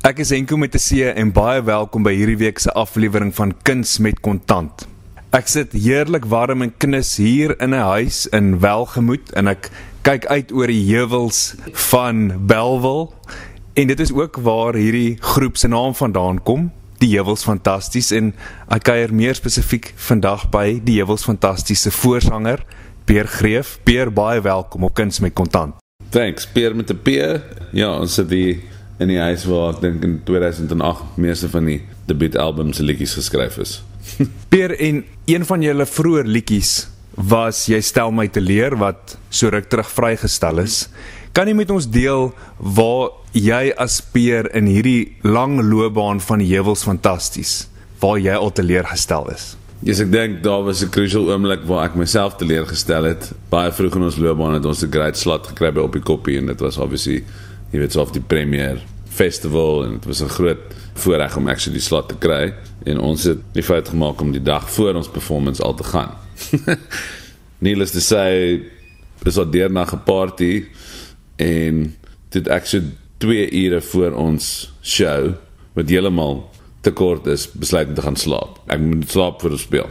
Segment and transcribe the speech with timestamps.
[0.00, 3.52] Ek is Enko met 'n C en baie welkom by hierdie week se aflewering van
[3.62, 4.88] Kuns met Kontant.
[5.30, 9.68] Ek sit heerlik warm en knus hier in 'n huis in Welgemoot en ek
[10.02, 13.12] kyk uit oor die heuwels van Belwel
[13.74, 16.72] en dit is ook waar hierdie groep se naam vandaan kom.
[16.98, 18.32] Die Heuwels Fantasties en
[18.70, 22.64] ek kuier meer spesifiek vandag by die Heuwels Fantastiese voorsanger
[23.04, 23.78] Peer Greef.
[23.84, 25.74] Peer, baie welkom op Kuns met Kontant.
[26.08, 27.08] Thanks, Peer met 'n P.
[27.72, 31.80] Ja, ons sit hier in die huis waar ek dink in 2008 meeste van die
[32.10, 33.78] debuutalbums se liedjies geskryf is.
[34.52, 36.74] Peer en een van julle vroeë liedjies
[37.30, 40.84] was jy stel my te leer wat so ruk terug vrygestel is.
[41.36, 46.50] Kan jy met ons deel waar jy as Peer in hierdie lang loopbaan van die
[46.52, 47.64] heuwels fantasties
[48.00, 49.54] waar jy al te leer gestel is?
[49.80, 53.04] Ja, yes, ek dink daar was 'n crucial oomblik waar ek myself te leer gestel
[53.04, 53.32] het.
[53.48, 56.36] Baie vroeg in ons loopbaan het ons 'n great slot gekry by op die koppie
[56.36, 57.24] en dit was obviously
[57.70, 60.58] jy weet so of die premier festival en dit was 'n groot
[60.94, 64.42] voorreg om actually die slot te kry en ons het die fout gemaak om die
[64.42, 66.12] dag voor ons performance al te gaan.
[67.58, 68.62] Needless to say,
[69.24, 70.64] is al deur na 'n party
[71.36, 71.96] en
[72.28, 75.34] dit actually 2 ure voor ons show
[75.72, 78.60] wat heeltemal te kort is, besluit om te gaan slaap.
[78.66, 79.90] Ek moet slaap vir die speel.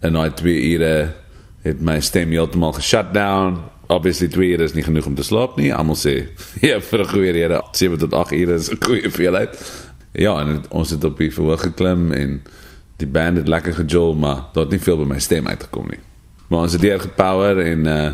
[0.00, 1.12] En daai 2 ure
[1.62, 3.60] het my stem heeltemal geshut down.
[3.92, 5.68] Obviously 2 ure is nie genoeg om te slaap nie.
[5.74, 6.14] Almal sê
[6.68, 9.58] ja, vir 'n goeie rede, 7 tot 8 ure is 'n goeie veelheid.
[10.12, 12.42] Ja, en ons het op die verhoog geklim en
[12.96, 16.00] die band het lekker gejol, maar daar het nie veel by my stem uitgekom nie.
[16.48, 18.12] Maar ons het deur gepower en uh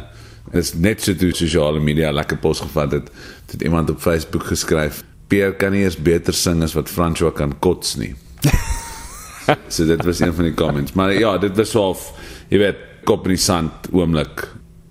[0.49, 3.11] dit is net so toe sosiale media lekker pos gevat het.
[3.51, 7.53] Het iemand op Facebook geskryf Pierre kan nie eens beter sing as wat François kan
[7.61, 8.15] kots nie.
[9.75, 10.93] so dit was een van die comments.
[10.93, 12.12] Maar ja, dit was of
[12.49, 14.47] jy weet, kop in die sand oomblik.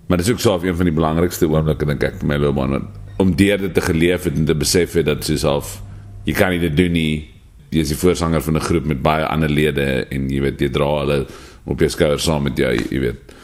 [0.08, 2.86] Maar dit is ook so een van die belangrikste oomblikke dink ek vir my loopbaan
[3.20, 5.82] om deur dit te geleef het en te besef het dat jouself
[6.24, 7.28] jy kan nie dit doen nie.
[7.68, 10.68] Jy is die voorsanger van 'n groep met baie ander lede en jy weet jy
[10.70, 11.26] dra hulle
[11.64, 13.34] op jou skouers saam met jou, jy weet.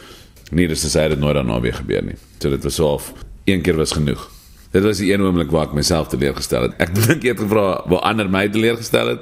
[0.51, 2.15] Nie dat dit nooit daarna weer gebeur nie.
[2.39, 3.13] So dit was so of
[3.45, 4.29] een keer was genoeg.
[4.71, 6.73] Dit was die een oomblik waar ek myself teleurgestel het.
[6.79, 9.21] Ek dink jy het gevra waar ander my teleurgestel het.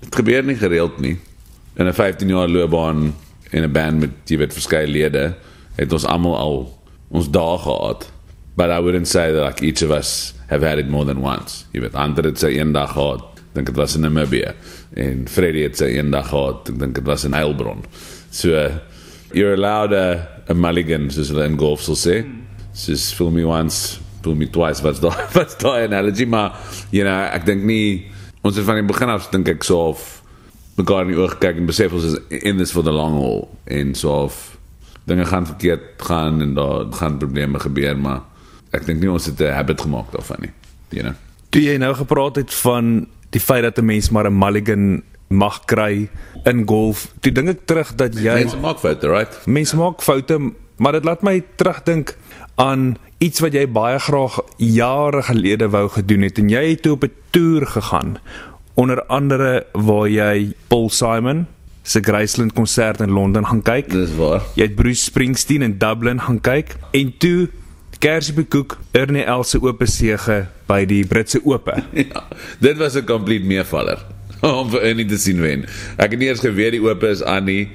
[0.00, 1.18] Dit gebeur nie gereeld nie.
[1.76, 3.14] In 'n 15 jaar loopbaan
[3.50, 5.34] in 'n band met jy weet verskeie lede
[5.78, 6.58] het ons almal al
[7.08, 8.08] ons dae gehad.
[8.58, 11.64] But I wouldn't say that like each of us have had it more than once.
[11.72, 13.24] Jy weet ander het sy eendag gehad.
[13.54, 14.52] Dink dit was in Namibia
[14.98, 16.68] en Freddie het sy eendag gehad.
[16.72, 17.86] Ek dink dit was in Heilbron.
[18.34, 18.80] So uh,
[19.32, 22.20] you're allowed a, a mulligan soos hulle in golf sal sê.
[22.74, 26.56] Just fool me once fool me twice wat's daai wat's daai analogy maar
[26.90, 28.10] you know ek dink nie
[28.42, 30.06] ons het van die begin af dink ek so of
[30.78, 33.46] mekaar in die oë gekyk en besef ons is in this for the long haul
[33.78, 34.57] en so of
[35.08, 38.20] dinge gaan verkeerd gaan en daar gaan probleme gebeur maar
[38.76, 40.54] ek dink nie ons het 'n habit gemaak daarvan nie
[40.90, 41.14] you know
[41.50, 45.64] toe jy nou gepraat het van die feit dat 'n mens maar 'n mulligan mag
[45.64, 46.08] kry
[46.44, 49.82] in golf toe dink ek terug dat jy mense maak foute right mense ja.
[49.82, 52.16] maak foute maar dit laat my terugdink
[52.54, 56.92] aan iets wat jy baie graag jare gelede wou gedoen het en jy het toe
[56.92, 58.18] op 'n toer gegaan
[58.74, 61.46] onder andere waar jy Paul Simon
[61.88, 63.88] se Graceland konsert in Londen gaan kyk.
[63.90, 64.44] Dis waar.
[64.58, 67.48] Jy het Bruce Springsteen in Dublin gaan kyk en toe
[67.98, 71.78] Kersie Bekoek Ernie Els se oop sege by die Britse Ope.
[72.04, 72.26] Ja,
[72.60, 74.04] dit was 'n complete meevaller
[74.42, 75.64] om vir Ernie te sien wen.
[75.96, 77.68] Ek het nie eens geweet die Ope is aan nie.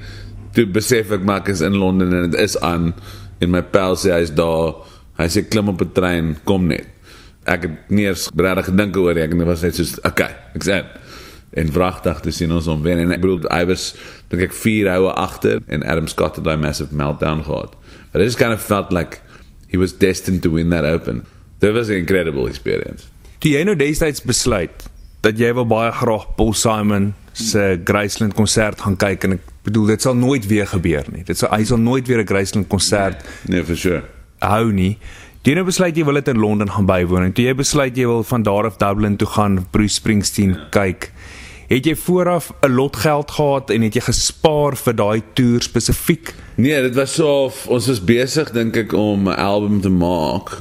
[0.53, 2.93] Toe besef ek maar ek is in Londen en dit is aan
[3.41, 4.77] en my pel sê hy's daar.
[5.17, 6.85] Hy sê klim op 'n trein, kom net.
[7.45, 9.23] Ek het nie eens regtig gedink oor dit.
[9.23, 10.85] Ek was net so, okay, ek sê
[11.53, 13.93] en vragtig te sien ons om wen en ek bedoel I was
[14.29, 17.75] dink ek 4 houe agter en Adam Scott het daai massive meltdown gehad.
[18.11, 19.21] But it just kind of felt like
[19.69, 21.25] he was destined to win that open.
[21.59, 23.07] That was an incredible experience.
[23.39, 24.85] Toe jy nou destyds besluit
[25.23, 29.93] dat jy wil baie graag Paul Simon se Graceland konsert gaan kyk en ek bedoel
[29.93, 31.23] dit sal nooit weer gebeur nie.
[31.23, 34.03] Dit sal hy sal nooit weer 'n Graceland konsert Nee, nee for sure.
[34.41, 34.97] hou nie.
[35.43, 38.05] Jy nou besluit jy wil dit in Londen gaan bywoon en toe jy besluit jy
[38.05, 41.11] wil van daar af Dublin toe gaan Bruce Springsteen kyk.
[41.67, 46.33] Het jy vooraf 'n lot geld gehad en het jy gespaar vir daai toer spesifiek?
[46.55, 50.59] Nee, dit was so of, ons was besig dink ek om 'n album te maak.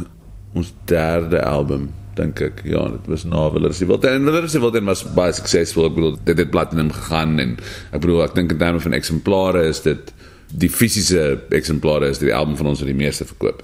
[0.55, 2.63] Ons derde album dink ek.
[2.65, 5.87] Ja, dit was na Willers se Wilden en Willers se Wilden was baie suksesvol.
[5.87, 7.57] Ek bedoel dit het platinum gegaan en
[7.91, 10.13] ek bedoel ek dink in terme van eksemplare is dit
[10.47, 13.63] die fisiese eksemplare is die album van ons wat die meeste verkoop.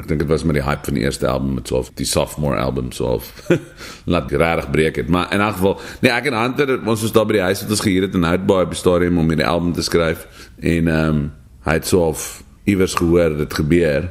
[0.00, 2.56] Ek dink dit was met die hype van die eerste album met so die sophomore
[2.60, 3.28] album so of
[4.12, 5.10] laat regtig breek het.
[5.12, 7.74] Maar in elk geval, nee, ek en Hunter ons was daar by die huis wat
[7.76, 10.24] ons gehuur het in Houtbaai die stadium om hierdie album te skryf
[10.60, 11.28] en ehm um,
[11.68, 12.22] hy het so of
[12.64, 14.06] iewers gehoor dit gebeur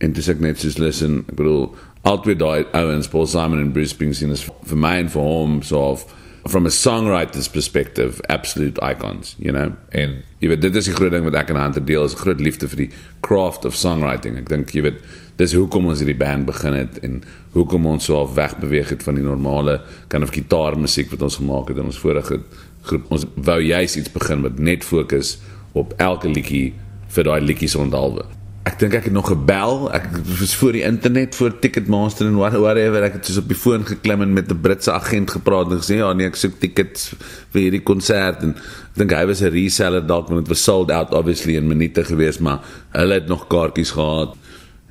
[0.00, 1.66] en dis ek net soos listen ek bedoel
[2.08, 5.82] altyd daai ouens Paul Simon en Bruce Springsteen is vir my en vir hom so
[5.92, 6.06] of
[6.48, 9.72] from a songwriter's perspective absolute icons you know?
[9.92, 12.40] En jy weet dit is die groot ding wat ek en Hunter deel is groot
[12.40, 12.88] liefde vir die
[13.26, 14.38] craft of songwriting.
[14.40, 15.04] Ek dink jy weet
[15.40, 17.20] dis hoekom ons hierdie band begin het en
[17.54, 19.80] hoekom ons so af weg beweeg het van die normale
[20.12, 22.42] kind of gitaarmusiek wat ons gemaak het in ons vorige
[22.88, 23.08] groep.
[23.12, 25.38] Ons wou juist iets begin wat net fokus
[25.76, 26.70] op elke liedjie
[27.10, 29.86] vir daai liedjies onthaalwe ek dink ek het nog gebel.
[29.96, 33.06] Ek was voor die internet voor Ticketmaster en whatever.
[33.06, 35.96] Ek het soos op die foon geklim en met 'n Britse agent gepraat en gesê
[36.00, 37.14] ja nee ek soek tickets
[37.52, 38.42] vir hierdie konsert.
[38.42, 41.68] En ek dink hy was 'n reseller dalk want dit was sold out obviously in
[41.68, 42.60] minute gewees maar
[42.92, 44.36] hulle het nog kaartjies gehad.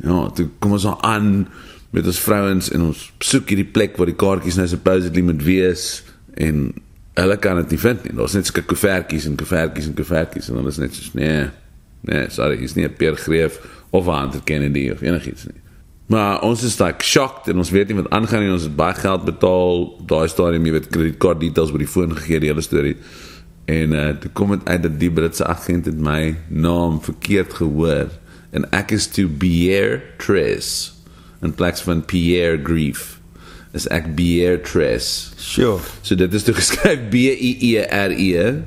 [0.04, 1.48] Ja toe kom ons aan
[1.92, 6.04] met ons vrouens en ons soek hierdie plek waar die kaartjies nou supposedly moet wees
[6.34, 6.74] en
[7.14, 8.16] hulle kan dit nie vind nie.
[8.16, 11.50] Daar's net sulke koevertjies en koevertjies en koevertjies en hulle is net so nee
[12.02, 13.60] Nee, sorry, is nie 'n Pierre Greef
[13.90, 15.62] of 'n Hunter Kennedy of enigiets nie.
[16.10, 18.52] Maar ons is like shocked en ons weet nie wat aangaan nie.
[18.52, 19.84] Ons het baie geld betaal.
[20.10, 22.96] Daai stadium jy weet kredietkaart details by die foon gegee die hele storie.
[23.70, 28.10] En uh toe kom dit uit dat die Britse agent het my naam verkeerd gehoor
[28.58, 30.90] en ek is to Pierre Tres
[31.46, 33.20] in plaas van Pierre Grief.
[33.78, 35.30] Is ek Pierre Tres.
[35.38, 35.78] Sure.
[36.02, 38.64] So dit is toe geskryf B I E R E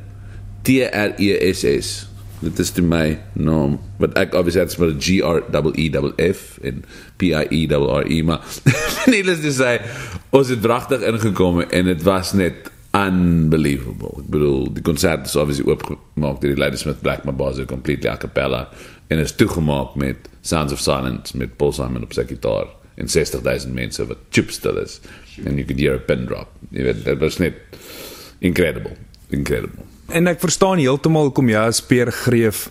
[0.62, 2.12] T R E S S
[2.43, 5.43] dit is toe my naam wat ek obviously het met G R
[5.79, 6.85] E E F en
[7.17, 8.43] P I E R E maar
[9.12, 9.81] needless to say
[10.31, 14.21] ons het wragtig ingekom en dit was net unbelievable.
[14.21, 18.67] Ek bedoel die konsert is obviously oopgemaak deur die Ladysmith Black Mabazo completely a cappella
[19.09, 22.69] en is toegemaak met Sounds of Silence met Paul Simon op sy gitaar
[23.00, 25.00] en 60000 mense wat chip still is.
[25.47, 26.53] And you could hear a pin drop.
[26.71, 27.56] Jy weet dit was net
[28.44, 28.99] incredible
[29.33, 32.67] incredible En ek verstaan heeltemal hoekom jy as Peer Greef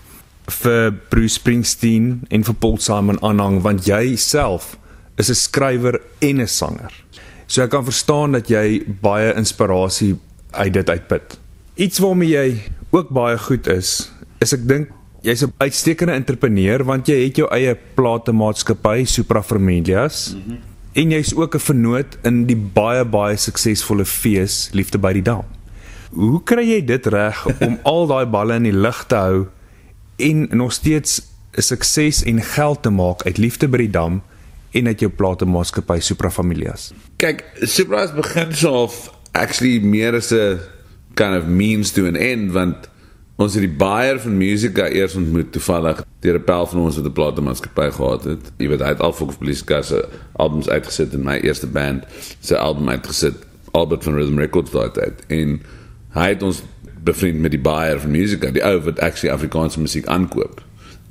[0.61, 4.75] vir Bruce Springsteen en vir Paul Simon aanhang want jy self
[5.17, 6.93] is 'n skrywer en 'n sanger.
[7.47, 10.19] So ek kan verstaan dat jy baie inspirasie
[10.51, 11.39] uit dit uitput.
[11.75, 12.61] Iets waarmee jy
[12.91, 14.89] ook baie goed is, is ek dink
[15.23, 20.35] jy's 'n uitstekende entrepreneur want jy het jou eie platemaatskappy Supra Familias.
[20.35, 20.59] Mm -hmm.
[20.93, 25.60] En jy's ook 'n vernoot in die baie baie suksesvolle fees Liefde by die Dam.
[26.11, 29.45] Hoe kry jy dit reg om al daai balle in die lug te hou
[30.21, 31.21] en nog steeds
[31.55, 34.21] 'n sukses en geld te maak uit liefde by die dam
[34.71, 36.93] en uit jou platemaatskappy Supra Familias?
[37.17, 40.59] Kyk, Supra het begin so of actually meer as 'n
[41.15, 42.89] kind of means to an end want
[43.35, 47.05] ons het die buyer van Musica eers ontmoet toevallig deur 'n pel van ons wat
[47.05, 48.51] 'n platemaatskappy gehad het.
[48.57, 52.05] Jy weet, hy het al vir Police se albums uitgesit in my eerste band,
[52.39, 53.35] sy album uitgesit
[53.71, 55.61] Albert van Rhythm Records daai tyd en
[56.15, 56.63] hy het ons
[57.03, 60.61] bevriend met die buyer van Musica, die ou wat actually Afrikaanse musiek aankoop.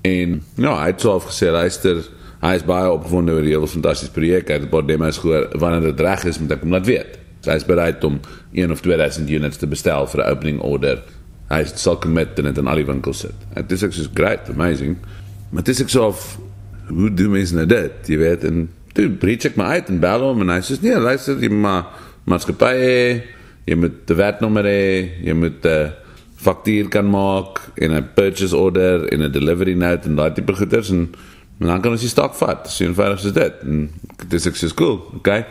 [0.06, 2.04] En ja, hy het self gesê luister,
[2.40, 4.48] hy is baie opgewonde oor die hele fantastiese projek.
[4.48, 7.18] Hy het 'n paar demos gehoor wanneer dit reg is met ek om laat weet.
[7.40, 8.20] So hy is bereid om
[8.52, 11.02] 1 of 2000 units te bestel vir 'n opening order.
[11.48, 13.34] Hy sal commit en dit in al die winkels sit.
[13.54, 14.96] En dit is ek soos great, amazing.
[15.50, 16.38] Maar dit is ek so of
[16.88, 17.92] hoe doen mense nou dit?
[18.06, 20.98] Jy weet en toe breek ek my uit en bel hom en hy sê nee,
[20.98, 21.86] luister, jy maar
[22.24, 23.22] maatskappy
[23.66, 25.92] jy moet 'n werknommer hê, jy moet 'n
[26.40, 30.90] faktuur kan maak en 'n purchase order en 'n delivery note en daai tipe goeders
[30.90, 31.14] en,
[31.60, 32.70] en dan kan ons die stok vat.
[32.70, 33.54] So eenvoudig is dit.
[33.62, 33.90] En
[34.28, 35.44] dis ek sê cool, okay?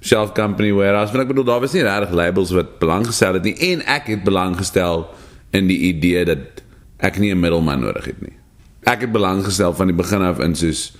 [0.00, 3.44] Shelf company warehouse, maar ek bedoel daar was nie regtig labels wat belang gestel het
[3.44, 5.08] nie en ek het belang gestel
[5.52, 6.62] in die idee dat
[6.98, 8.36] ek nie 'n middelman nodig het nie.
[8.84, 10.92] Ek het belang gestel van die begin af in soos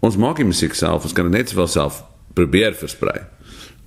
[0.00, 2.04] ons maak die musiek self, ons kan dit net sowel self
[2.34, 3.33] probeer versprei.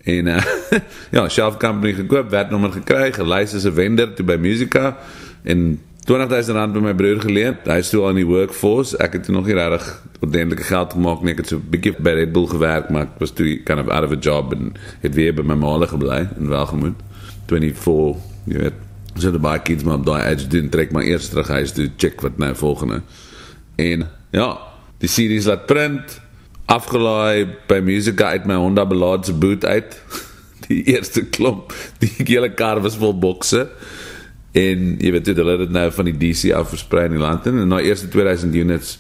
[0.07, 0.43] En uh,
[1.15, 4.95] ja, Shelf Company gekoop, werknommer gekry, gelys as 'n vendor toe by Musica
[5.43, 7.57] en 20000 rand by my broer geleen.
[7.67, 8.95] Hy is toe aan die workforce.
[9.03, 9.87] Ek het nog nie regtig
[10.23, 11.33] ordentlike geld gemaak nie.
[11.35, 13.89] Ek het so 'n bietjie by Red Bull gewerk, maar ek was toe kind of
[13.91, 16.95] out of a job en het weer by my maale gebly in Welgemoot.
[17.47, 18.79] 24, jy weet.
[19.17, 22.21] So die baie kids maar daai edge doen trek maar eers terug huis toe check
[22.21, 23.01] wat nou volgende.
[23.75, 24.57] En ja,
[24.97, 26.21] die series laat print
[26.67, 29.97] afgelaai by Musica uit my Honda belaadse boot uit.
[30.67, 31.71] Die eerste klomp,
[32.03, 33.69] die hele kar was vol bokse.
[34.51, 37.45] En jy weet dit hulle het nou van die DC af versprei in die land
[37.47, 38.97] en na eerste 2000 units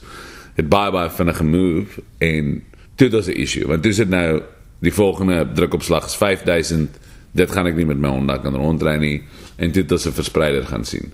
[0.55, 2.53] het baie baie vinnig gemove en
[2.95, 4.41] dit was 'n issue want dis dit nou
[4.79, 6.99] die volgende drukopslag is 5000
[7.37, 9.21] dit gaan ek nie met my Honda kan rondry nie.
[9.57, 11.11] En dit is 'n verspreider gaan sien.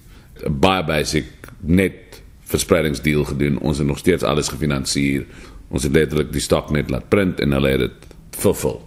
[0.47, 1.25] Baie basic
[1.59, 3.59] net verspreidingsdeal gedoen.
[3.59, 5.25] Ons het nog steeds alles gefinansier
[5.73, 8.09] Ons het letterlik die stok net laat print en hulle het dit
[8.43, 8.79] vervul.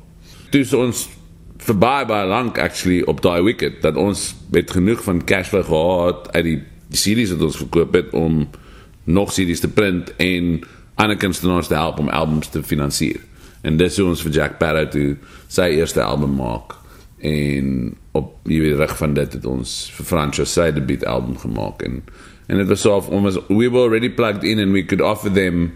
[0.55, 1.07] Dus ons
[1.66, 5.66] vir baie baie lank actually op daai wicket dat ons met genoeg van cash flow
[5.66, 8.45] gehad uit die die series wat ons verkoop het om
[9.11, 10.61] nog series te print en
[10.95, 13.19] ander kunstenaars te help om albums te finansier.
[13.66, 15.16] En dis hoe ons vir Jack Barrow toe
[15.50, 16.76] sy eerste album maak
[17.26, 21.83] en op jy weet reg van dit het ons vir Franco sy debuut album gemaak
[21.87, 22.02] en
[22.47, 25.33] en dit was so of almost we were already plugged in and we could offer
[25.33, 25.73] them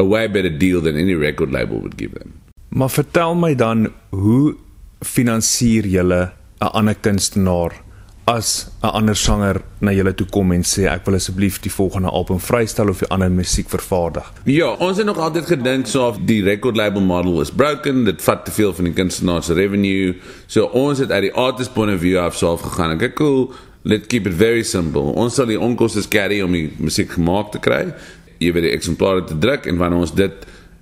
[0.00, 2.32] a way better deal than any record label would give them.
[2.68, 4.54] Maar vertel my dan hoe
[5.00, 7.72] finansier julle 'n ander kunstenaar
[8.24, 12.08] as 'n ander sanger na julle toe kom en sê ek wil asseblief die volgende
[12.08, 14.32] album vrystel of 'n ander musiek vervaardig.
[14.44, 18.22] Ja, ons het nog altyd gedink so of die record label model is broken, dit
[18.22, 20.16] vat te veel van die kunstenaar se revenue.
[20.46, 23.00] So ons het uit die artist point of view af self gegaan.
[23.00, 25.00] Ek cool, let's keep it very simple.
[25.00, 27.92] Ons sal die onkoste carry om die musiek gemaak te kry.
[28.44, 30.32] Jy weet die eksemplare te druk en wanneer ons dit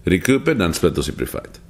[0.05, 1.61] recoup, dan split ons die profit.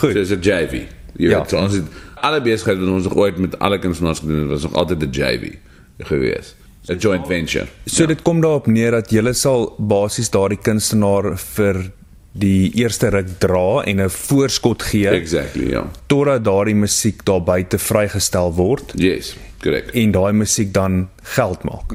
[0.00, 0.12] Goed.
[0.12, 0.72] So is 'n JV.
[1.16, 1.38] Jy Ja.
[1.40, 1.84] weet, so ons het
[2.22, 5.10] alle besigheid wat ons nog ooit met alle kunstenaars gedoen het, was nog altyd 'n
[5.10, 5.54] JV
[5.98, 6.54] gewees.
[6.88, 7.66] 'n Joint venture.
[7.86, 11.90] So dit kom daarop neer dat julle sal basies daardie kunstenaar vir
[12.34, 15.84] die eerste ruk dra en 'n voorskot gee Exactly, ja.
[16.06, 19.90] totdat daardie musiek daar buite vrygestel word Yes, korrek.
[19.94, 21.94] en daai musiek dan geld maak.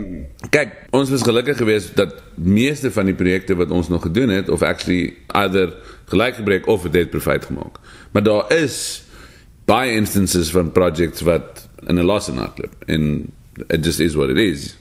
[0.49, 4.49] Kyk, ons was gelukkig geweest dat meeste van die projekte wat ons nog gedoen het
[4.49, 5.73] of actually either
[6.05, 7.77] gelyk gebreek of dit profit gemaak.
[8.11, 9.03] Maar daar is
[9.65, 13.27] baie instances van projects wat in 'n loss nagloop en
[13.67, 14.77] it just is what it is.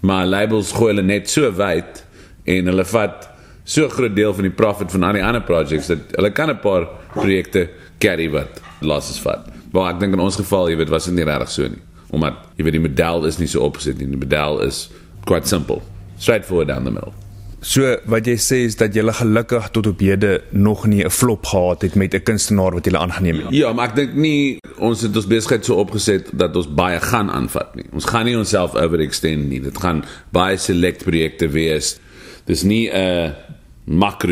[0.00, 2.04] Maar labels gooi hulle net so wyd
[2.44, 3.28] en hulle vat
[3.68, 6.60] so groot deel van die profit van al die ander projects dat hulle kan 'n
[6.64, 9.46] paar projekte carry wat losses vat.
[9.72, 11.82] Maar ek dink in ons geval, jy weet, was dit nie regtig so nie.
[12.10, 14.06] Omdat jy weet die model is nie so opgesit nie.
[14.06, 14.88] Die model is
[15.24, 15.82] quite simple.
[16.18, 17.12] Straightforward down the middle.
[17.60, 21.44] So wat jy sê is dat jy gelukkig tot op hede nog nie 'n flop
[21.46, 23.50] gehad het met 'n kunstenaar wat jy aangeneem het.
[23.50, 27.30] Ja, maar ek dink nie ons het ons besigheid so opgeset dat ons baie gaan
[27.30, 27.84] aanvat nie.
[27.92, 29.60] Ons gaan nie onsself overextend nie.
[29.60, 31.98] Dit gaan baie select projekte wees.
[32.46, 33.57] Dis nie 'n makro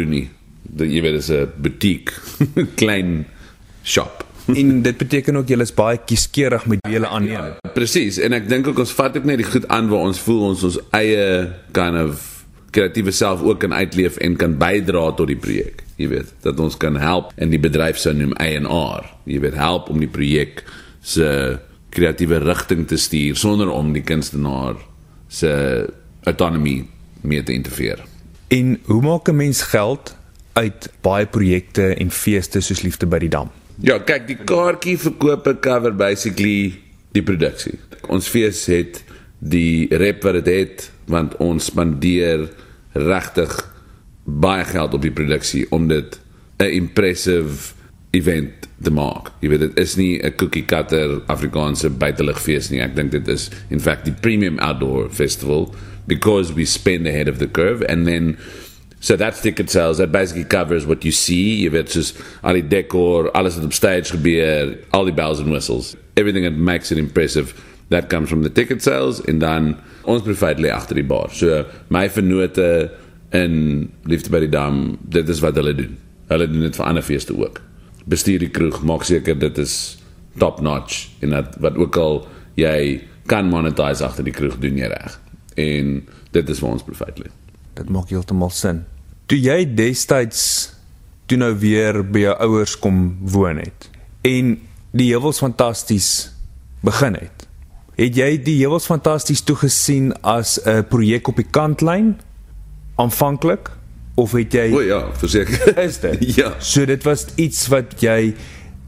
[0.06, 0.28] nie.
[0.62, 2.12] Dat jy weet dis 'n boutique,
[2.80, 3.26] klein
[3.82, 4.24] shop.
[4.46, 7.56] En dit beteken ook jy is baie kieskeurig met wie jy aanneem.
[7.74, 10.42] Presies, en ek dink ook ons vat ook net die goed aan waar ons voel
[10.52, 12.44] ons ons eie kind of
[12.76, 15.82] kreatiewe self ook kan uitleef en kan bydra tot die projek.
[15.96, 19.08] Jy weet, dat ons kan help in die bedryf sou noem eienaar.
[19.24, 20.62] Jy weet, help om die projek
[21.00, 21.58] se
[21.96, 24.76] kreatiewe rigting te stuur sonder om die kunstenaar
[25.32, 25.50] se
[26.28, 26.84] autonomie
[27.22, 28.04] mee te interfereer.
[28.48, 30.16] En hoe maak 'n mens geld
[30.52, 33.50] uit baie projekte en feeste soos Liefde by die Dam?
[33.80, 36.78] Ja, kyk, die kaartjie verkope cover basically
[37.12, 37.78] die produksie.
[38.08, 39.04] Ons fees het
[39.38, 42.48] die rep wat dit het want ons spandeer
[42.92, 43.74] regtig
[44.24, 46.20] baie geld op die produksie om dit
[46.58, 47.74] 'n impressive
[48.10, 49.30] event te maak.
[49.40, 52.80] Jy weet dit is nie 'n cookie cutter Afrikaanse buiteligfees nie.
[52.80, 55.74] Ek dink dit is in fact die premium outdoor festival
[56.06, 58.38] because we spend ahead of the curve and then
[59.00, 59.98] So that's ticket sales.
[59.98, 61.62] That basically covers what you see.
[61.62, 65.94] Jy weet soos al die decor, wat op stage gebeur, al die bells and whistles.
[66.16, 67.52] Everything that makes it impressive,
[67.90, 69.76] that comes from the ticket sales en dan
[70.10, 71.30] ons profit lê agter die bar.
[71.30, 72.90] So my vennote
[73.36, 75.94] in Liefde by die Dam, dit is wat hulle doen.
[76.32, 77.60] Hulle doen dit vir ander feeste ook.
[78.10, 79.76] Bestuur die kroeg, maak seker dit is
[80.40, 82.24] top notch en dat wat ook al
[82.58, 85.20] jy kan monetize agter die kroeg doen jy reg.
[85.56, 87.30] En dit is waar ons profit lê.
[87.76, 88.84] Dit maak heeltemal sin.
[89.26, 90.72] Toe jy destyds
[91.26, 93.88] toe nou weer by jou ouers kom woon het
[94.26, 94.56] en
[94.96, 96.30] die heuwels fantasties
[96.86, 97.46] begin het.
[97.96, 102.16] Het jy die heuwels fantasties toegesien as 'n projek op die kantlyn
[102.96, 103.70] aanvanklik
[104.14, 105.78] of het jy O ja, verseker.
[105.78, 106.24] is dit?
[106.40, 106.54] ja.
[106.58, 108.34] So dit was iets wat jy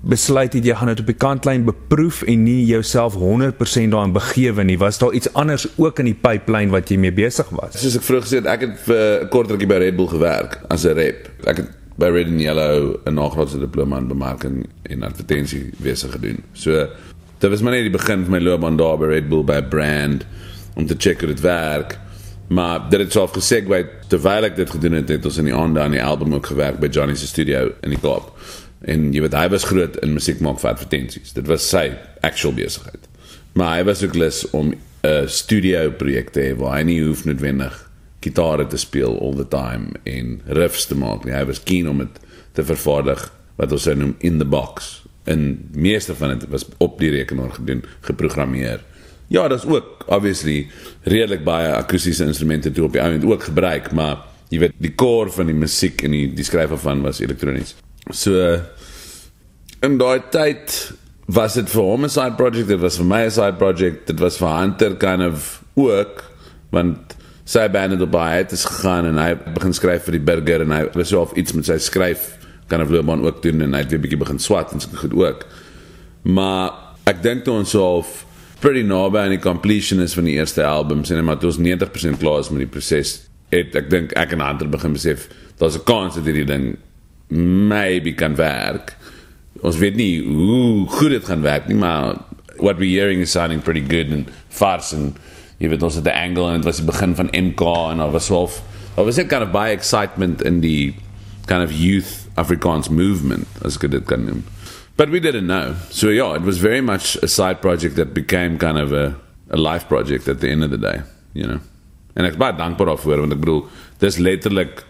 [0.00, 4.64] besluit het jy gaan dit op die kantlyn beproef en nie jouself 100% daarin begewe
[4.64, 4.78] nie.
[4.78, 7.80] Was daar iets anders ook in die pipeline wat jy mee besig was?
[7.80, 10.60] Soos ek vroeër gesê het, ek het vir 'n kort rukkie by Red Bull gewerk
[10.70, 11.28] as 'n rep.
[11.46, 16.42] Ek het by Red and Yellow 'n nagraadse diploma in bemarking en advertensiewese gedoen.
[16.52, 16.86] So
[17.38, 20.24] dit was maar net die begin van my loopbaan daar by Red Bull by brand
[20.74, 21.98] om te check hoe dit werk.
[22.48, 25.80] Maar dit het self gesegway terwyl ek dit gedoen het, het ons in die aande
[25.80, 28.32] aan die album ook gewerk by Johnny se studio in die Kaap.
[28.80, 31.32] En jy weet hy was groot in musiek maak vir advertensies.
[31.34, 31.90] Dit was sy
[32.22, 33.08] actual besigheid.
[33.58, 37.24] Maar hy was ook lus om 'n studio projek te hê waar hy nie hoef
[37.24, 41.34] noodwendig gitare te speel all the time en riffs te maak nie.
[41.34, 42.20] Hy was keen om dit
[42.52, 45.02] te vervaardig wat ons sou noem in the box.
[45.24, 48.80] En meeste van dit was op die rekenaar gedoen, geprogrammeer.
[49.28, 50.68] Ja, daar's ook obviously
[51.02, 55.30] redelik baie akoestiese instrumente toe op die ouend ook gebruik, maar jy weet die core
[55.30, 57.76] van die musiek en die die skryf van was elektronies.
[58.10, 58.60] So
[59.84, 60.72] in daai tyd
[61.28, 64.18] was dit vir hom 'n side project, dit was vir my 'n side project, dit
[64.18, 66.24] was vir Hunter kind of ook
[66.70, 70.70] want sy band op hy het gegaan en hy begin skryf vir die burger en
[70.70, 72.36] hy was so of iets met sy skryf
[72.68, 75.14] kan 'n loopbaan ook doen en hy het weer bietjie begin swat en so goed
[75.14, 75.46] ook.
[76.24, 76.72] Maar
[77.06, 78.26] ek dink toe ons half
[78.60, 82.18] pretty naby aan die completion is van die eerste album sien maar toe ons 90%
[82.18, 85.84] klaar is met die proses het ek dink ek en ander begin besef daar's 'n
[85.84, 86.76] kans dat hierdie ding
[87.28, 88.96] maybe kan werk.
[89.60, 92.20] Ons weet nie hoe goed dit gaan werk nie, maar
[92.58, 95.18] what we're hearing is sounding pretty good and fast and
[95.58, 98.12] jy weet ons het 'n angle en dit was die begin van MK en daar
[98.12, 98.62] was half
[98.96, 100.94] daar was net kind of by excitement in die
[101.46, 104.44] kind of youth Afrikaans movement as ek dit kan noem.
[104.96, 105.74] But we didn't know.
[105.90, 109.14] So yeah, it was very much a side project that became kind of a
[109.50, 111.60] a life project at the end of the day, you know.
[112.14, 113.62] En ek is baie dankbaar daarvoor want ek bedoel
[114.02, 114.84] dis letterlik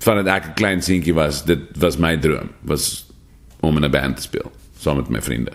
[0.00, 3.06] van dit ek 'n klein seentjie was, dit was my droom, was
[3.60, 5.52] om in 'n band te speel saam met my vriende.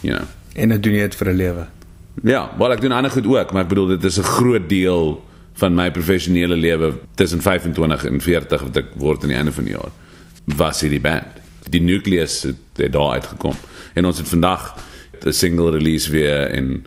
[0.00, 0.28] You know.
[0.54, 1.66] En dit doen jy dit vir 'n lewe.
[2.22, 5.24] Ja, wel ek doen ander goed ook, maar ek bedoel dit is 'n groot deel
[5.52, 9.64] van my professionele lewe tussen 25 en 40 wat ek word aan die einde van
[9.64, 9.90] die jaar.
[10.44, 11.40] Was hierdie band.
[11.70, 13.54] Die nucleus het, het daar uitgekom.
[13.94, 14.76] En ons het vandag
[15.24, 16.86] 'n single release weer en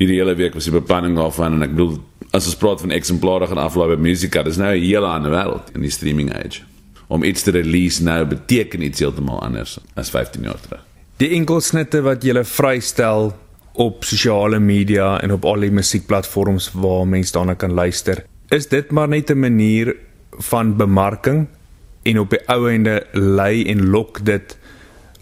[0.00, 1.98] hierdie hele week was die beplanning daarvan en ek bedoel
[2.32, 5.74] as ons praat van eksemplare gaan aflaai by Musica, dis nou 'n hele ander wêreld
[5.74, 6.62] in die streaming age.
[7.08, 10.80] Om iets te release nou beteken iets heeltemal anders as 15 jaar terug.
[11.18, 13.34] Die enkelsnitte wat jy vrystel
[13.74, 18.90] op sosiale media en op al die musiekplatforms waar mense daarna kan luister, is dit
[18.90, 19.96] maar net 'n manier
[20.38, 21.48] van bemarking
[22.02, 24.58] en op die ou ende lei en lok dit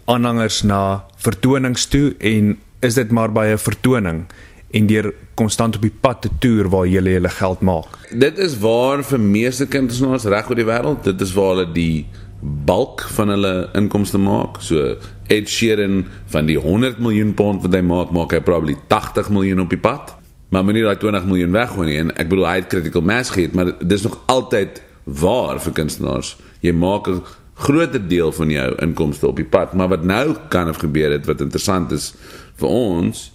[0.05, 4.25] aanhangers na vertonings toe en is dit maar by 'n vertoning
[4.71, 7.97] en deur konstant op die pad te toer waar jy hulle geld maak.
[8.11, 12.05] Dit is waar vir meeste kunstenaars reg oor die wêreld, dit is waar hulle die
[12.41, 14.61] bulk van hulle inkomste maak.
[14.63, 14.95] So
[15.27, 19.65] Ed Sheeran van die 100 miljoen pond wat hy maak, maak hy probably 80 miljoen
[19.65, 20.15] op die pad.
[20.49, 21.97] Maar moenie daai 20 miljoen weggooi nie.
[22.01, 24.81] En ek bedoel hy het critical mass gehad, maar dis nog altyd
[25.19, 26.37] waar vir kunstenaars.
[26.65, 27.21] Jy maak 'n
[27.59, 31.25] groter deel van jou inkomste op die pad, maar wat nou kan of gebeur het
[31.25, 32.13] wat interessant is
[32.55, 33.31] vir ons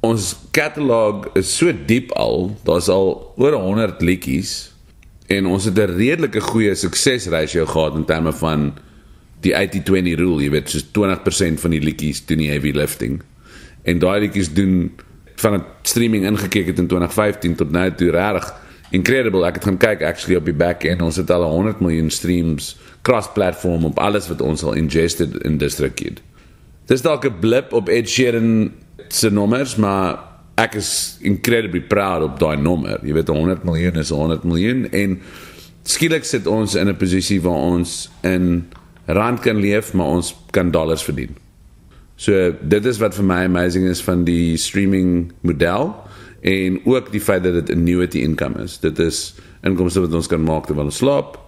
[0.00, 4.72] ons katalog is so diep al, daar's al oor 100 liedjies
[5.28, 8.72] en ons het 'n redelike goeie suksesratio gehad in terme van
[9.40, 13.22] die 80-20 rule, jy weet, so 20% van die liedjies doen die heavy lifting.
[13.82, 14.90] En daai liedjies doen
[15.36, 18.54] van 'n streaming ingekyk het in 2015 tot nou toe regtig
[18.90, 19.46] incredible.
[19.46, 22.76] Ek het gaan kyk actually op die back end, ons het al 100 miljoen streams
[23.02, 26.22] cross platform op alles wat ons al ingested in District Kid.
[26.86, 28.72] Dis dalk 'n blip op Ed Sheeran
[29.14, 30.18] se nommers, maar
[30.58, 32.98] ek is incredibly proud op daai nommer.
[33.06, 35.18] Jy weet 100 miljoen is 100 miljoen en
[35.88, 38.66] skielik sit ons in 'n posisie waar ons in
[39.06, 41.36] rand kan leef, maar ons kan dollars verdien.
[42.16, 45.94] So dit is wat vir my amazing is van die streaming model
[46.42, 48.78] en ook die feit dat dit 'n annuity income is.
[48.78, 51.38] Dit is inkomste wat ons kan maak terwyl ons slaap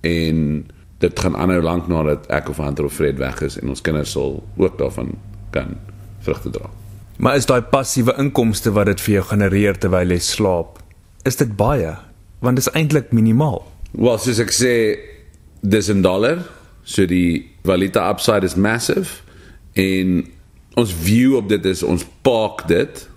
[0.00, 0.66] en
[0.98, 4.10] dit gaan aanhou lank nadat ek of Hunter of Fred weg is en ons kinders
[4.10, 5.18] sal ook daarvan
[5.50, 5.76] kan
[6.20, 6.79] vrugte dra.
[7.20, 10.78] Maar is daai passiewe inkomste wat dit vir jou genereer terwyl jy slaap,
[11.28, 11.92] is dit baie?
[12.40, 13.60] Want dit is eintlik minimaal.
[13.92, 14.72] Wel, soos ek sê,
[15.60, 16.40] dis 'n dollar,
[16.82, 19.20] so die valuta upside is massive
[19.74, 20.24] en
[20.80, 23.08] ons view op dit is ons park dit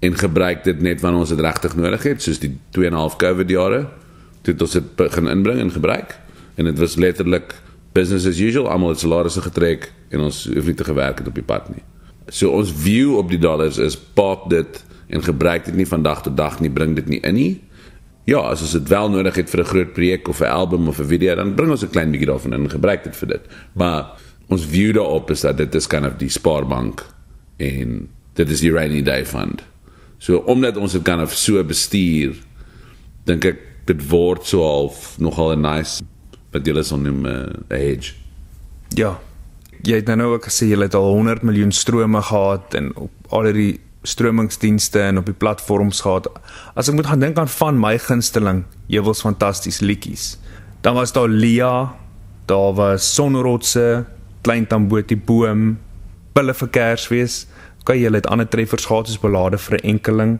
[0.00, 3.00] en gebruik dit net wanneer ons dit regtig nodig het, soos die 2 en 'n
[3.00, 3.88] half COVID jare.
[4.42, 6.18] Dit ons dit begin inbring en gebruik
[6.56, 7.54] en dit was letterlik
[7.94, 11.34] business as usual, almal het salarisse getrek en ons hoef nie te gewerk het op
[11.34, 11.82] die pad nie.
[12.28, 16.22] So ons view op die dollars is pop dit en gebruik dit nie van dag
[16.22, 17.52] tot dag nie, bring dit nie in nie.
[18.26, 20.98] Ja, as ons dit wel nodig het vir 'n groot projek of 'n album of
[20.98, 23.42] 'n video, dan bring ons 'n klein bietjie daarvan in en gebruik dit vir dit.
[23.74, 27.06] Maar ons view daarop is dat dit is kind of die spaarbank
[27.56, 29.62] en dit is die rainy day fund.
[30.18, 32.34] So omdat ons dit kan of so bestuur,
[33.24, 36.02] dink ek dit word so half nogal 'n nice
[36.52, 38.12] wat jy sal noem 'n hedge.
[38.94, 39.20] Ja,
[39.86, 43.50] jy het nou ook gesê jy het al 100 miljoen strome gehad en op al
[43.54, 46.28] die stromingsdienste en op die platforms gehad.
[46.78, 50.36] As ek moet gaan dink aan van my gunsteling, jy was fantasties liedjies.
[50.82, 51.94] Dan was daar Lia,
[52.46, 54.06] daar was Sonrotse,
[54.46, 55.78] Klein Tamboti boom,
[56.34, 57.46] Pille vir Kersfees.
[57.86, 60.38] Kyk, jy het ander treffers gehad soos Ballade vir 'n enkeling,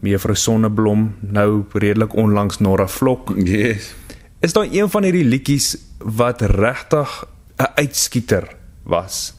[0.00, 3.32] Mevrou Sonneblom, nou redelik onlangs Nora Vlok.
[3.36, 3.94] Yes.
[4.40, 7.24] Is daar een van hierdie liedjies wat regtig
[7.58, 8.59] 'n uitskieter
[8.90, 9.32] was.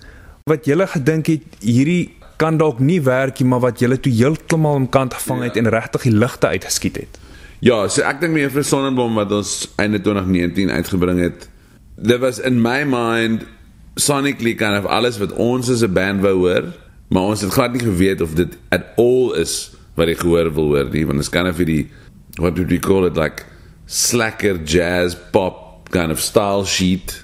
[0.49, 4.79] Wat julle gedink het hierdie kan dalk nie werk nie, maar wat julle toe heeltemal
[4.81, 5.61] om kant gevang het ja.
[5.61, 7.19] en regtig die ligte uitgeskiet het.
[7.61, 11.45] Ja, so ek dink meer vir Sonnebom wat ons einde 2019 uitgebring het.
[12.01, 13.45] There was in my mind
[14.01, 16.73] sonically kind of alles wat ons as 'n band wou hoor,
[17.13, 20.73] maar ons het glad nie geweet of dit at all is wat ek gehoor wil
[20.73, 21.89] hoor nie, want dit is kind of die
[22.39, 23.45] what would we call it like
[23.85, 27.23] slacker jazz pop kind of style sheet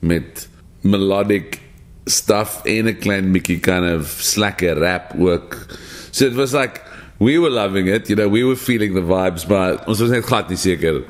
[0.00, 0.48] met
[0.80, 1.60] melodic
[2.04, 5.56] stuff en 'n klein bietjie kind of slacker rap ook.
[6.10, 6.80] So it was like
[7.18, 10.24] we were loving it, you know, we were feeling the vibes, but ons was net
[10.24, 11.02] glad nie seker.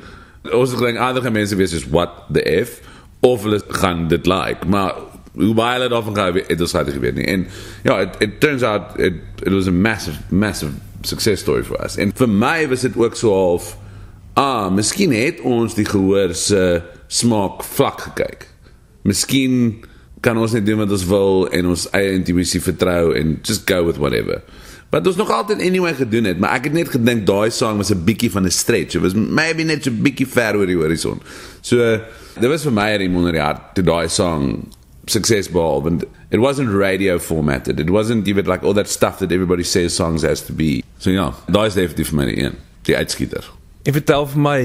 [0.53, 2.81] Ons het gedink ander mense wees soos what the f
[3.25, 4.93] of hulle gaan dit like, maar
[5.35, 7.25] hoe baie hulle daarvan gehou het, ons het geweet nie.
[7.25, 7.47] En
[7.83, 11.97] ja, it, it turns out it it was a massive massive success story for us.
[11.97, 13.75] En vir my was dit ook so half
[14.35, 18.47] ah, miskien het ons die gehoor se smaak vlak gekyk.
[19.03, 19.85] Miskien
[20.25, 23.83] kan ons net doen wat ons wil en ons eie intuïsie vertrou en just go
[23.85, 24.41] with whatever.
[24.93, 27.91] Wat ons nog altyd anyway gedoen het, maar ek het net gedink daai song was
[27.93, 28.95] 'n bietjie van 'n stretch.
[28.95, 31.21] It was maybe net so 'n bietjie ver oor die horison.
[31.61, 31.77] So
[32.39, 34.67] dit was vir my hierdie onder die hart toe daai song
[35.07, 37.79] success ball and it wasn't radio formatted.
[37.79, 40.83] It wasn't even like all that stuff that everybody says songs has to be.
[40.97, 43.43] So ja, daai is definitief vir my die een, die uitskieter.
[43.85, 44.61] En vertel vir my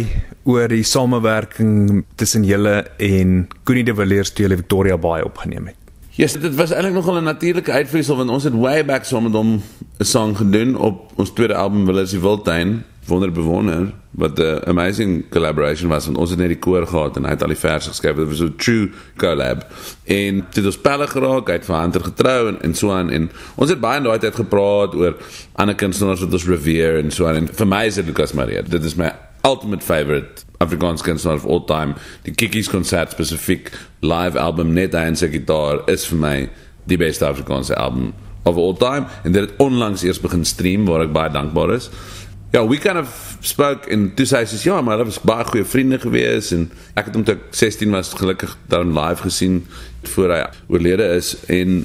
[0.48, 5.76] oor die samewerking tussen julle en Connie de Villiers toe julle Victoria Bay opgeneem het.
[6.16, 9.22] Ja, yes, dit was eintlik nogal 'n natuurlike uitvloeisel want ons het way back saam
[9.28, 9.60] met hom
[10.00, 15.88] 'n song gedoen op ons tweede album Villiers die Wildtuin, Wonderbewoner, wat 'n amazing collaboration
[15.88, 18.16] was want ons het net die koor gehad en hy het al die verse geskryf.
[18.16, 19.66] Dit was 'n true collab.
[20.04, 23.10] En dit het ons pelle geraak, hy het vir Hunter getrou en en so aan
[23.10, 25.16] en ons het baie in daai tyd gepraat oor
[25.52, 28.62] ander kunstenaars wat ons revere en so aan en vir my is dit Lucas Maria.
[28.62, 29.12] Dit is my
[29.44, 31.94] ultimate favorite Afrikaans kunstenaar of all time.
[32.22, 33.70] Die Kikkies konsert spesifiek
[34.00, 36.48] live album net hy en sy gitaar is vir my
[36.84, 41.04] die beste Afrikaanse album of all time en dit het onlangs eers begin stream waar
[41.04, 41.90] ek baie dankbaar is.
[42.50, 45.44] Ja, we kind of spoke en toe sê hy sê ja, maar hulle was baie
[45.46, 46.64] goeie vriende gewees en
[46.98, 49.60] ek het hom toe ek 16 was gelukkig dan live gesien
[50.16, 51.84] voor hy oorlede is en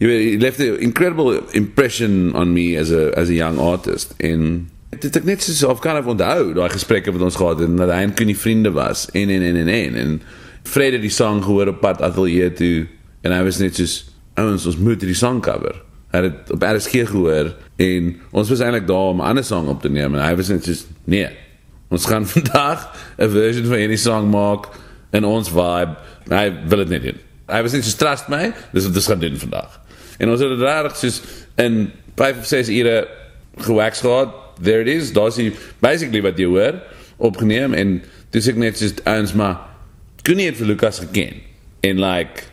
[0.00, 4.16] jy weet he left an incredible impression on me as a as a young artist
[4.24, 7.76] en dit ek net so of kan ek onthou daai gesprekke wat ons gehad het
[7.82, 10.16] dat hy en Connie vriende was en en en en en en
[10.64, 12.88] Fred het die song gehoor op pad atelier toe
[13.20, 14.00] en hy was net soos
[14.40, 15.76] ouens ons moet hierdie song cover
[16.10, 19.82] hy het op RSG gehoor en ons was eintlik daar om 'n ander song op
[19.82, 21.28] te neem en hy was net soos nee
[21.88, 24.68] ons gaan vandag 'n version van hierdie song maak
[25.10, 25.96] in ons vibe.
[26.28, 27.18] Hy wil dit net doen.
[27.50, 29.80] Hy was net so trust my dis wat ons gaan doen vandag
[30.20, 31.22] en ons het regtig soos
[31.56, 33.08] in 5 of 6 ure
[33.64, 34.34] gewax gehad.
[34.62, 35.12] There it is.
[35.12, 36.82] Daar's hy basically wat jy hoor
[37.16, 39.56] opgeneem en dis ek net just eins maar
[40.26, 41.40] kon nie vir Lukas geken.
[41.80, 42.49] En like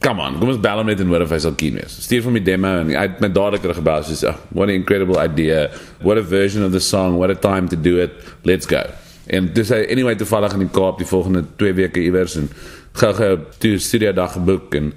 [0.00, 2.24] come on kom ons bel hom net en hoor of hy sal keen wees stuur
[2.26, 5.66] vir my demo en hy het my dadelik teruggebel sê oh, what an incredible idea
[6.02, 8.16] what a version of the song what a time to do it
[8.48, 8.82] let's go
[9.26, 12.50] en dis hy anyway toevallig in die Kaap die volgende 2 weke iewers en
[12.96, 13.32] gou-gou
[13.62, 14.92] toe studio dag geboek en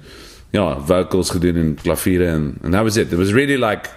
[0.54, 3.90] ja vocals gedoen en klaviere en and that was it it was really like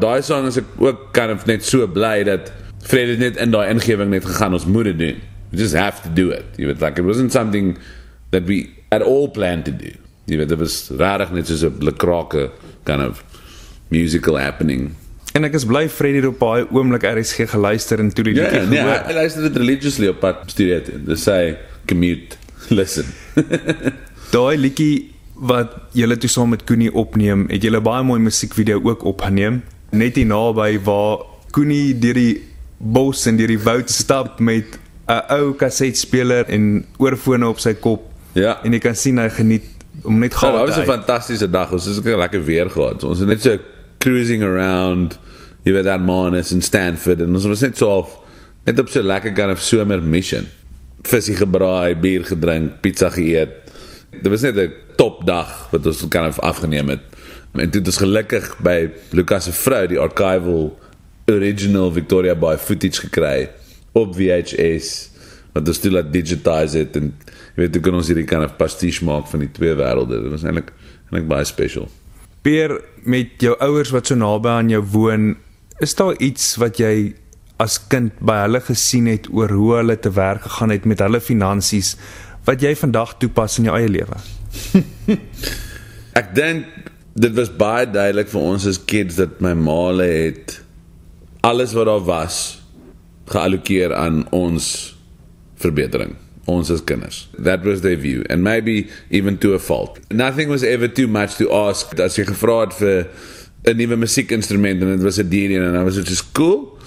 [0.00, 3.50] daai song is ek ook kind of net so bly dat Fred het net in
[3.50, 5.16] daai ingewing net gegaan ons moet dit doen.
[5.50, 6.44] We just have to do it.
[6.56, 7.76] You know, like it wasn't something
[8.30, 9.92] that we at all planned to do.
[10.30, 12.50] You know, dit was rarig net soos 'n lekrake
[12.84, 13.22] kind of
[13.90, 14.92] musical happening.
[15.34, 18.42] En ek is bly Fred het op baie oomblik RSG geluister en toe die Ja,
[18.50, 19.02] liedjie nee, gehoor.
[19.06, 20.98] hy luister dit religiously op pad studeer toe.
[21.06, 22.36] Dis sy commute.
[22.68, 23.04] Listen.
[24.34, 29.04] Daai liedjie wat julle toe saam met Koenie opneem, het julle baie mooi musiekvideo ook
[29.04, 29.62] opgeneem.
[29.90, 32.40] Net hier naby waar Koenie deur die
[32.78, 38.02] bos en deur die woud stap met 'n ou kasseitspeler en oorfone op sy kop.
[38.34, 38.60] Ja.
[38.64, 39.64] En jy kan sien hy geniet
[40.02, 41.72] om net gou dit was 'n fantastiese dag.
[41.72, 43.04] Ons het 'n lekker weer gehad.
[43.04, 43.58] Ons het net so
[43.98, 45.18] cruising around
[45.62, 48.18] hier by dat Manus in Stanford en ons was net so half
[48.64, 50.46] net op so lekker kind of somer mission.
[51.02, 53.48] Visie gebraai, bier gedrink, pizza geëet.
[54.10, 57.00] Dit was net 'n top dag wat ons kind of afgeneem het.
[57.52, 60.78] En het ons gelukkig by Lucas se vrou die archival
[61.26, 63.50] original Victoria Bay footage gekry
[63.92, 65.09] op VHS
[65.54, 67.10] wat ons toe laat digitize het en
[67.54, 70.20] jy weet hoe kan ons hierdie kind of pastiche maak van die twee wêrelde.
[70.22, 70.72] Dit was eintlik
[71.10, 71.88] eintlik baie special.
[72.46, 75.32] Peer met jou ouers wat so naby aan jou woon,
[75.82, 77.12] is daar iets wat jy
[77.60, 81.20] as kind by hulle gesien het oor hoe hulle te werk gegaan het met hulle
[81.20, 81.96] finansies
[82.46, 84.16] wat jy vandag toepas in jou eie lewe?
[86.20, 86.70] Ek dink
[87.20, 90.56] dit was baie duidelik vir ons as kids dat my maale het
[91.44, 92.38] alles wat daar was
[93.30, 94.94] geallokeer aan ons
[95.60, 96.16] verbetering.
[96.48, 97.28] Ons as kinders.
[97.38, 98.24] That was their view.
[98.30, 100.00] And maybe even to a fault.
[100.10, 101.92] Nothing was ever too much to ask.
[102.00, 103.06] As jy gevra het vir
[103.68, 106.78] 'n nuwe musiekinstrument en dit was 'n DJ en dan was dit so cool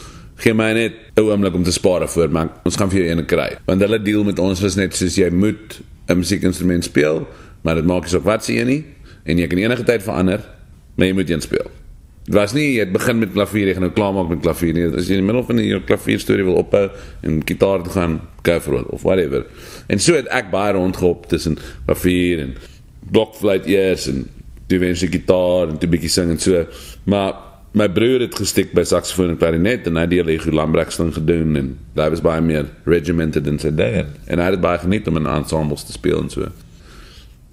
[0.41, 3.25] gee my net 'n oomblik om te spaar voor maar ons gaan vir jou een
[3.25, 3.57] kry.
[3.65, 7.27] Want hulle deal met ons was net soos jy moet 'n musiekinstrument speel
[7.61, 8.85] maar dit maak nie saak wat se een nie
[9.23, 10.41] en jy kan enige tyd verander
[10.95, 11.71] maar jy moet een speel
[12.23, 14.85] Dit was nie jy het begin met klavier jy gaan nou klaarmaak met klavier nie.
[14.87, 16.85] As jy in die middel van die klavier storie wil ophou
[17.27, 19.43] en gitaar te gaan go for it of whatever.
[19.91, 22.55] En so het ek baie rondgehop tussen klavier en
[23.11, 24.23] blokfluit eers en
[24.71, 26.63] toe wens ek gitaar en toe bietjie sing en so.
[27.11, 27.35] Maar
[27.75, 31.57] my broer het gestiek by saksofoon en klarinet en hy het die Lego Lambrechtstring gedoen
[31.59, 35.19] en hy was baie meer regimented in sy day en hy het baie geniet om
[35.19, 36.47] in ensembles te speel en so.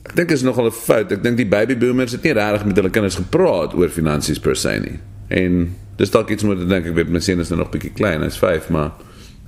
[0.08, 1.12] Ek dink is nogal 'n fout.
[1.12, 4.56] Ek dink die baby boomers het nie regtig met hulle kinders gepraat oor finansies per
[4.56, 4.98] se nie.
[5.28, 7.92] En dis dalk iets moet ek dink ek weet my seun is nou nog bietjie
[7.92, 8.92] klein, hy's 5, maar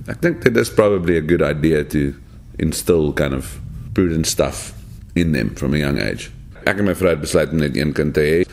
[0.07, 2.13] ek dink dit is probably a good idea to
[2.59, 3.59] instill kind of
[3.93, 4.73] prudent stuff
[5.15, 6.29] in them from a young age.
[6.65, 8.43] Ek en my vrou het besluit om net een kind te hê.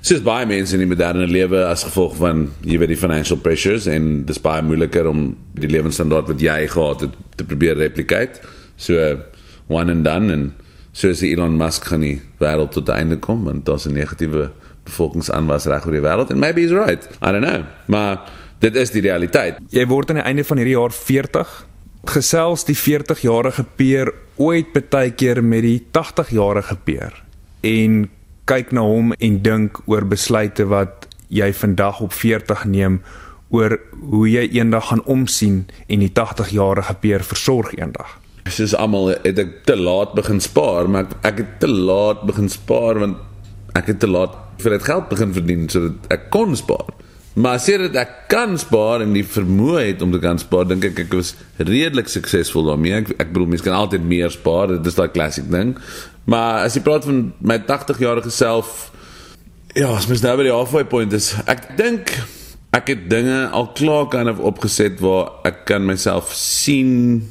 [0.00, 3.88] Soos baie mense in die moderne lewe as gevolg van jy weet die financial pressures
[3.90, 8.40] en dis baie moeiliker om die lewensstandaard wat jy gehad het te probeer replicate.
[8.76, 9.18] So
[9.68, 10.52] one and done en
[10.98, 14.50] soos Elon Musk gaan die wêreld tot einde kom want daar's 'n negatiewe
[14.84, 17.08] bevolkingsaanwas reg oor die wêreld and maybe he's right.
[17.22, 17.62] I don't know.
[17.86, 19.58] Maar dit is die realiteit.
[19.70, 21.66] Jy word aan die einde van hierdie jaar 40.
[22.04, 27.22] Gesels die 40-jarige peer ooit baie keer met die 80-jarige peer
[27.60, 28.08] en
[28.44, 33.02] kyk na hom en dink oor besluite wat jy vandag op 40 neem
[33.50, 33.78] oor
[34.10, 38.18] hoe jy eendag gaan omsien en die 80-jarige peer versorg eendag
[38.54, 42.48] soos almal het ek te laat begin spaar, maar ek, ek het te laat begin
[42.52, 43.24] spaar want
[43.78, 46.90] ek het te laat vir dit geld begin verdien sodat ek kon spaar.
[47.38, 50.88] Maar as dit ek kan spaar en die vermoë het om te kan spaar, dink
[50.88, 52.96] ek ek was redelik suksesvol daarmee.
[53.04, 55.76] Ek ek bedoel mense kan altyd meer spaar, dit is daai classic ding.
[56.26, 58.88] Maar as jy praat van my 80 jarige self
[59.76, 62.10] ja, as mens nou by die halfway point is, ek dink
[62.74, 67.22] ek het dinge al klaar kan have opgeset waar ek kan myself sien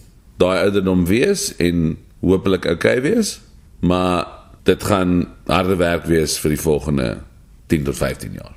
[0.42, 3.38] daai ouderdom wees en hopelik okay wees,
[3.80, 4.28] maar
[4.68, 7.10] dit gaan harde werk wees vir die volgende
[7.72, 8.54] 10 tot 15 jaar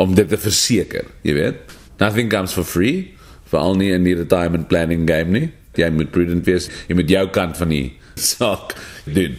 [0.00, 1.74] om dit te verseker, jy weet.
[2.00, 3.10] Nothing comes for free,
[3.50, 5.48] veral nie in die retirement planning game nie.
[5.76, 7.84] Jy moet prudent wees, jy moet jou kant van die
[8.30, 9.36] saak doen.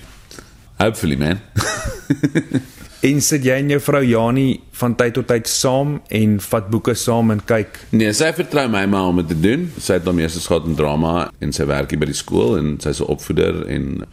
[0.81, 1.41] Hopefully man.
[3.01, 6.93] En sit jy en jou vrou Janie van tyd tot tyd saam en vat boeke
[6.93, 7.79] saam en kyk?
[7.97, 9.63] Nee, sy vertrou my maar om dit te doen.
[9.81, 12.75] Sy het hom eers gehad in drama en sy werk hier by die skool en
[12.83, 14.05] sy's 'n opvoeder en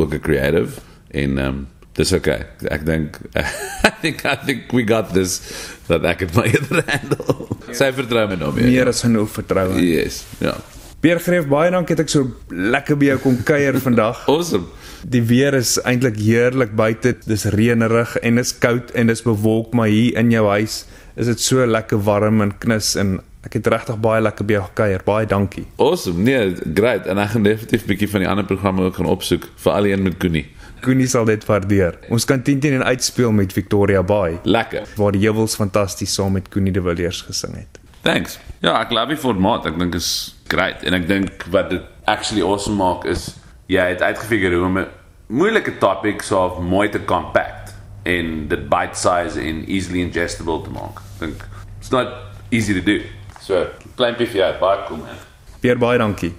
[0.00, 0.80] ook 'n creative
[1.12, 2.46] en ehm um, dis okay.
[2.72, 3.20] Ek dink
[3.88, 5.40] I think I think we got this
[5.88, 7.48] that ek het my eerder handle.
[7.72, 8.64] Sy vertrou my nou meer.
[8.64, 9.76] Meer as genoeg vertroue.
[9.76, 10.56] Yes, ja.
[11.02, 14.24] Pierre Greef, baie dankie dat ek so lekker by jou kom kuier vandag.
[14.32, 14.70] Awesome.
[15.02, 17.16] Die weer is eintlik heerlik buite.
[17.26, 20.84] Dis reënerig en is koud en dis bewolk, maar hier in jou huis
[21.18, 24.62] is dit so lekker warm en knus en ek het regtig baie lekker by jou
[24.68, 25.02] gekuier.
[25.04, 25.64] Baie dankie.
[25.82, 26.22] Awesome.
[26.22, 27.08] Nee, great.
[27.10, 29.82] En ek gaan definitief 'n bietjie van die ander programme ook gaan opsoek vir al
[29.82, 30.46] die een met Koenie.
[30.82, 31.98] Koenie sal dit waardeer.
[32.08, 34.38] Ons kan 10 teen uitspeel met Victoria Bay.
[34.42, 34.86] Lekker.
[34.96, 37.80] Waar die heuwels fantasties saam met Koenie de Villiers gesing het.
[38.02, 38.38] Thanks.
[38.60, 39.66] Ja, ek glo die formaat.
[39.66, 43.41] Ek dink is great en ek dink wat dit actually awesome maak is
[43.72, 44.88] jy het uitgefigure hoe om 'n
[45.26, 51.00] moeilike topic so mooi te compact en dit bite size en easily ingestible te maak.
[51.18, 52.08] Dink it's not
[52.50, 53.00] easy to do.
[53.40, 55.18] So, klein bietjie uit, baie cool man.
[55.60, 56.34] Pierre baie dankie.